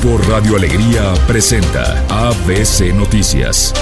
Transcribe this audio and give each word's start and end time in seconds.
Grupo 0.00 0.18
Radio 0.28 0.54
Alegría 0.56 1.12
presenta 1.26 2.04
ABC 2.08 2.94
Noticias. 2.94 3.74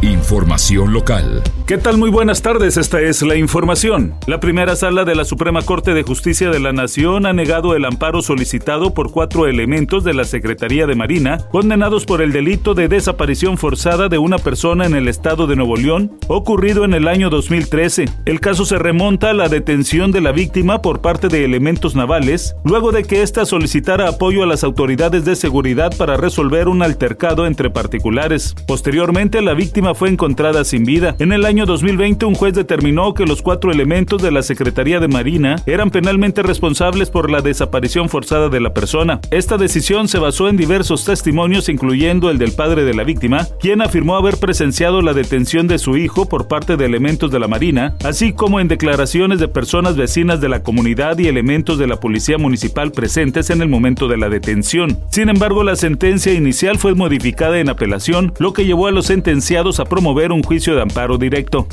Información 0.00 0.92
local. 0.92 1.42
¿Qué 1.66 1.76
tal? 1.76 1.98
Muy 1.98 2.08
buenas 2.08 2.40
tardes, 2.40 2.76
esta 2.76 3.00
es 3.00 3.20
la 3.20 3.34
información. 3.34 4.14
La 4.28 4.38
primera 4.38 4.76
sala 4.76 5.04
de 5.04 5.16
la 5.16 5.24
Suprema 5.24 5.62
Corte 5.62 5.92
de 5.92 6.04
Justicia 6.04 6.50
de 6.50 6.60
la 6.60 6.72
Nación 6.72 7.26
ha 7.26 7.32
negado 7.32 7.74
el 7.74 7.84
amparo 7.84 8.22
solicitado 8.22 8.94
por 8.94 9.10
cuatro 9.10 9.48
elementos 9.48 10.04
de 10.04 10.14
la 10.14 10.22
Secretaría 10.22 10.86
de 10.86 10.94
Marina, 10.94 11.38
condenados 11.50 12.06
por 12.06 12.22
el 12.22 12.30
delito 12.30 12.74
de 12.74 12.86
desaparición 12.86 13.58
forzada 13.58 14.08
de 14.08 14.18
una 14.18 14.38
persona 14.38 14.86
en 14.86 14.94
el 14.94 15.08
estado 15.08 15.48
de 15.48 15.56
Nuevo 15.56 15.76
León, 15.76 16.12
ocurrido 16.28 16.84
en 16.84 16.94
el 16.94 17.08
año 17.08 17.28
2013. 17.28 18.04
El 18.24 18.40
caso 18.40 18.64
se 18.64 18.78
remonta 18.78 19.30
a 19.30 19.34
la 19.34 19.48
detención 19.48 20.12
de 20.12 20.20
la 20.20 20.30
víctima 20.30 20.80
por 20.80 21.00
parte 21.00 21.26
de 21.26 21.44
elementos 21.44 21.96
navales, 21.96 22.54
luego 22.64 22.92
de 22.92 23.02
que 23.02 23.22
ésta 23.22 23.44
solicitara 23.44 24.08
apoyo 24.08 24.44
a 24.44 24.46
las 24.46 24.62
autoridades 24.62 25.24
de 25.24 25.34
seguridad 25.34 25.94
para 25.96 26.16
resolver 26.16 26.68
un 26.68 26.82
altercado 26.82 27.46
entre 27.46 27.68
particulares. 27.68 28.54
Posteriormente, 28.66 29.42
la 29.42 29.54
víctima 29.54 29.87
fue 29.94 30.08
encontrada 30.08 30.64
sin 30.64 30.84
vida. 30.84 31.16
En 31.18 31.32
el 31.32 31.44
año 31.44 31.66
2020, 31.66 32.26
un 32.26 32.34
juez 32.34 32.54
determinó 32.54 33.14
que 33.14 33.26
los 33.26 33.42
cuatro 33.42 33.70
elementos 33.70 34.22
de 34.22 34.30
la 34.30 34.42
Secretaría 34.42 35.00
de 35.00 35.08
Marina 35.08 35.56
eran 35.66 35.90
penalmente 35.90 36.42
responsables 36.42 37.10
por 37.10 37.30
la 37.30 37.40
desaparición 37.40 38.08
forzada 38.08 38.48
de 38.48 38.60
la 38.60 38.74
persona. 38.74 39.20
Esta 39.30 39.56
decisión 39.56 40.08
se 40.08 40.18
basó 40.18 40.48
en 40.48 40.56
diversos 40.56 41.04
testimonios, 41.04 41.68
incluyendo 41.68 42.30
el 42.30 42.38
del 42.38 42.52
padre 42.52 42.84
de 42.84 42.94
la 42.94 43.04
víctima, 43.04 43.46
quien 43.60 43.82
afirmó 43.82 44.16
haber 44.16 44.38
presenciado 44.38 45.02
la 45.02 45.14
detención 45.14 45.68
de 45.68 45.78
su 45.78 45.96
hijo 45.96 46.28
por 46.28 46.48
parte 46.48 46.76
de 46.76 46.86
elementos 46.86 47.30
de 47.30 47.38
la 47.38 47.48
Marina, 47.48 47.94
así 48.04 48.32
como 48.32 48.60
en 48.60 48.68
declaraciones 48.68 49.38
de 49.38 49.48
personas 49.48 49.96
vecinas 49.96 50.40
de 50.40 50.48
la 50.48 50.62
comunidad 50.62 51.18
y 51.18 51.28
elementos 51.28 51.78
de 51.78 51.86
la 51.86 52.00
policía 52.00 52.38
municipal 52.38 52.92
presentes 52.92 53.50
en 53.50 53.62
el 53.62 53.68
momento 53.68 54.08
de 54.08 54.16
la 54.16 54.28
detención. 54.28 54.98
Sin 55.10 55.28
embargo, 55.28 55.64
la 55.64 55.76
sentencia 55.76 56.32
inicial 56.32 56.78
fue 56.78 56.94
modificada 56.94 57.58
en 57.58 57.68
apelación, 57.68 58.32
lo 58.38 58.52
que 58.52 58.64
llevó 58.64 58.86
a 58.86 58.90
los 58.90 59.06
sentenciados 59.06 59.77
a 59.80 59.84
promover 59.84 60.32
un 60.32 60.42
juicio 60.42 60.74
de 60.74 60.82
amparo 60.82 61.18
directo. 61.18 61.66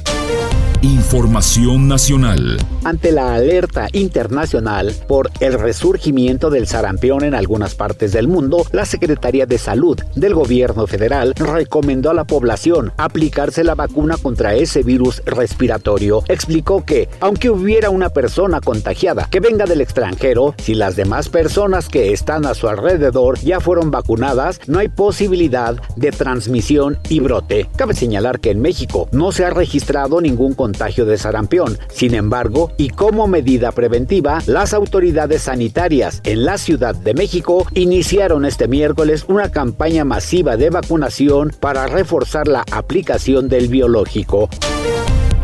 Información 0.81 1.87
nacional. 1.87 2.57
Ante 2.83 3.11
la 3.11 3.33
alerta 3.33 3.87
internacional 3.93 4.93
por 5.07 5.31
el 5.39 5.53
resurgimiento 5.53 6.49
del 6.49 6.67
sarampión 6.67 7.23
en 7.23 7.33
algunas 7.33 7.73
partes 7.73 8.11
del 8.11 8.27
mundo, 8.27 8.65
la 8.71 8.85
Secretaría 8.85 9.45
de 9.45 9.57
Salud 9.57 9.99
del 10.15 10.33
Gobierno 10.33 10.85
federal 10.85 11.33
recomendó 11.35 12.11
a 12.11 12.13
la 12.13 12.25
población 12.25 12.91
aplicarse 12.97 13.63
la 13.63 13.73
vacuna 13.73 14.17
contra 14.21 14.53
ese 14.53 14.83
virus 14.83 15.23
respiratorio. 15.25 16.23
Explicó 16.27 16.85
que, 16.85 17.09
aunque 17.19 17.49
hubiera 17.49 17.89
una 17.89 18.09
persona 18.09 18.61
contagiada 18.61 19.27
que 19.31 19.39
venga 19.39 19.65
del 19.65 19.81
extranjero, 19.81 20.53
si 20.57 20.75
las 20.75 20.95
demás 20.95 21.29
personas 21.29 21.89
que 21.89 22.13
están 22.13 22.45
a 22.45 22.53
su 22.53 22.67
alrededor 22.67 23.39
ya 23.39 23.59
fueron 23.59 23.89
vacunadas, 23.89 24.59
no 24.67 24.79
hay 24.79 24.89
posibilidad 24.89 25.75
de 25.95 26.11
transmisión 26.11 26.99
y 27.09 27.19
brote. 27.21 27.69
Cabe 27.75 27.95
señalar 27.95 28.39
que 28.39 28.51
en 28.51 28.61
México 28.61 29.07
no 29.11 29.31
se 29.31 29.45
ha 29.45 29.49
registrado 29.49 30.21
ningún 30.21 30.53
contagio 30.53 30.64
contagio 30.65 31.05
de 31.05 31.19
sarampión. 31.19 31.77
Sin 31.89 32.15
embargo, 32.15 32.71
y 32.75 32.89
como 32.89 33.27
medida 33.27 33.71
preventiva, 33.71 34.39
las 34.47 34.73
autoridades 34.73 35.43
sanitarias 35.43 36.21
en 36.23 36.43
la 36.43 36.57
Ciudad 36.57 36.95
de 36.95 37.13
México 37.13 37.67
iniciaron 37.75 38.45
este 38.45 38.67
miércoles 38.67 39.25
una 39.27 39.51
campaña 39.51 40.05
masiva 40.05 40.57
de 40.57 40.71
vacunación 40.71 41.51
para 41.59 41.85
reforzar 41.85 42.47
la 42.47 42.65
aplicación 42.71 43.47
del 43.47 43.67
biológico. 43.67 44.49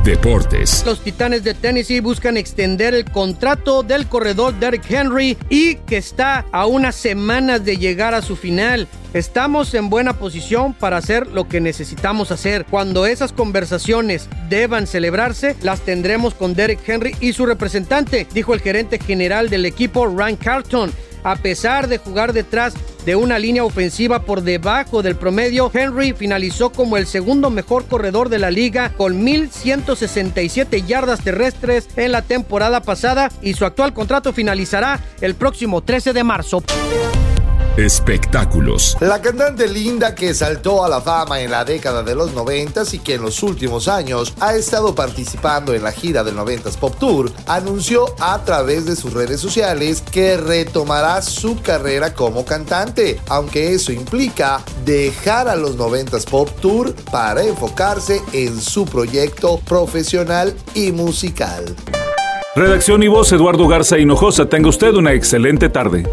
Deportes. 0.04 0.84
Los 0.84 1.04
Titanes 1.04 1.44
de 1.44 1.54
Tennessee 1.54 2.00
buscan 2.00 2.36
extender 2.36 2.96
el 2.96 3.06
contrato 3.06 3.84
del 3.84 4.08
corredor 4.08 4.60
Derrick 4.60 4.90
Henry 4.90 5.38
y 5.48 5.76
que 5.76 5.98
está 5.98 6.44
a 6.52 6.66
unas 6.66 6.96
semanas 6.96 7.64
de 7.64 7.78
llegar 7.78 8.16
a 8.16 8.24
su 8.24 8.36
final. 8.36 8.88
Estamos 9.14 9.76
en 9.76 9.92
buena 9.92 10.14
posición 10.14 10.74
para 10.74 10.98
hacer 10.98 11.28
lo 11.28 11.48
que 11.48 11.62
necesitamos 11.62 12.32
hacer. 12.32 12.66
Cuando 12.66 13.06
esas 13.06 13.32
conversaciones 13.32 14.28
deban 14.50 14.88
celebrarse, 14.88 15.56
las 15.62 15.82
tendremos 15.82 16.34
con 16.34 16.56
Derrick 16.56 16.88
Henry 16.88 17.16
y 17.20 17.34
su 17.34 17.46
representante, 17.46 18.26
dijo 18.34 18.56
el 18.56 18.62
gerente 18.62 18.98
general 18.98 19.50
del 19.52 19.68
equipo, 19.68 20.08
Ryan 20.08 20.36
Carlton. 20.36 20.92
A 21.24 21.36
pesar 21.36 21.88
de 21.88 22.00
jugar 22.00 22.34
detrás 22.34 22.74
de 23.06 23.16
una 23.16 23.40
línea 23.40 23.64
ofensiva 23.64 24.24
por 24.24 24.42
debajo 24.42 25.02
del 25.02 25.16
promedio, 25.16 25.72
Henry 25.74 26.14
finalizó 26.14 26.72
como 26.72 26.98
el 26.98 27.08
segundo 27.08 27.50
mejor 27.50 27.86
corredor 27.86 28.30
de 28.30 28.40
la 28.40 28.52
liga 28.52 28.94
con 28.96 29.26
1.167 29.26 30.86
yardas 30.86 31.24
terrestres 31.24 31.88
en 31.96 32.12
la 32.12 32.22
temporada 32.22 32.82
pasada 32.82 33.32
y 33.42 33.54
su 33.54 33.66
actual 33.66 33.94
contrato 33.94 34.34
finalizará 34.34 35.00
el 35.22 35.36
próximo 35.36 35.82
13 35.82 36.14
de 36.14 36.24
marzo. 36.24 36.64
Espectáculos. 37.78 38.98
La 39.00 39.22
cantante 39.22 39.68
Linda 39.68 40.14
que 40.14 40.34
saltó 40.34 40.84
a 40.84 40.90
la 40.90 41.00
fama 41.00 41.40
en 41.40 41.52
la 41.52 41.64
década 41.64 42.04
de 42.04 42.16
los 42.16 42.34
90 42.34 42.84
y 42.92 43.00
que 43.00 43.16
en 43.16 43.22
los 43.22 43.42
últimos 43.44 43.88
años 43.88 44.34
ha 44.40 44.56
estado 44.56 44.94
participando 44.94 45.74
en 45.74 45.84
la 45.84 45.92
gira 45.92 46.24
del 46.24 46.36
90s 46.36 46.78
Pop 46.78 46.96
Tour, 47.00 47.32
anunció 47.48 48.14
a 48.20 48.44
través 48.44 48.86
de 48.86 48.96
sus 48.96 49.14
redes 49.14 49.40
sociales 49.40 50.02
que 50.02 50.36
retomará 50.36 51.22
su 51.22 51.62
carrera 51.62 52.14
como 52.14 52.44
cantante, 52.46 53.20
aunque 53.30 53.74
eso 53.74 53.94
implica 53.94 54.62
dejar 54.86 55.48
a 55.48 55.56
los 55.56 55.78
90s 55.78 56.26
Pop 56.30 56.50
Tour 56.60 56.94
para 57.12 57.44
enfocarse 57.44 58.22
en 58.34 58.60
su 58.60 58.86
proyecto 58.86 59.60
profesional 59.60 60.54
y 60.74 60.92
musical. 60.92 61.74
Redacción 62.54 63.02
y 63.02 63.08
voz 63.08 63.32
Eduardo 63.32 63.66
Garza 63.68 63.98
Hinojosa. 63.98 64.48
Tenga 64.48 64.68
usted 64.68 64.94
una 64.94 65.14
excelente 65.14 65.70
tarde. 65.70 66.06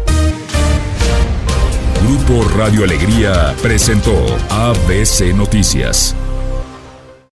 Grupo 2.09 2.43
Radio 2.57 2.83
Alegría 2.85 3.53
presentó 3.61 4.15
ABC 4.49 5.31
Noticias. 5.35 6.15